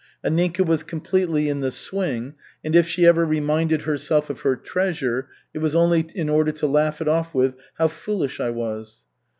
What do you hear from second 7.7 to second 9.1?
"How foolish I was!"